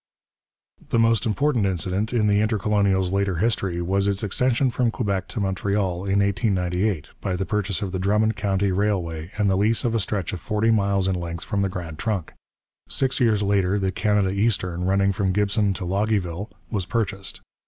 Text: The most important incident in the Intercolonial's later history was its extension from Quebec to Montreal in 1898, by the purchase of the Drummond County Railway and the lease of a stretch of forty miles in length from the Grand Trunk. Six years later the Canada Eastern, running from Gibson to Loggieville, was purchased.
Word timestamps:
The 0.89 0.97
most 0.97 1.27
important 1.27 1.67
incident 1.67 2.11
in 2.11 2.25
the 2.25 2.39
Intercolonial's 2.41 3.11
later 3.11 3.35
history 3.35 3.83
was 3.83 4.07
its 4.07 4.23
extension 4.23 4.71
from 4.71 4.89
Quebec 4.89 5.27
to 5.27 5.39
Montreal 5.39 6.05
in 6.05 6.21
1898, 6.21 7.09
by 7.21 7.35
the 7.35 7.45
purchase 7.45 7.83
of 7.83 7.91
the 7.91 7.99
Drummond 7.99 8.35
County 8.35 8.71
Railway 8.71 9.29
and 9.37 9.47
the 9.47 9.55
lease 9.55 9.85
of 9.85 9.93
a 9.93 9.99
stretch 9.99 10.33
of 10.33 10.39
forty 10.39 10.71
miles 10.71 11.07
in 11.07 11.13
length 11.13 11.43
from 11.43 11.61
the 11.61 11.69
Grand 11.69 11.99
Trunk. 11.99 12.33
Six 12.89 13.19
years 13.19 13.43
later 13.43 13.77
the 13.77 13.91
Canada 13.91 14.31
Eastern, 14.31 14.85
running 14.85 15.11
from 15.11 15.33
Gibson 15.33 15.71
to 15.75 15.85
Loggieville, 15.85 16.49
was 16.71 16.87
purchased. 16.87 17.41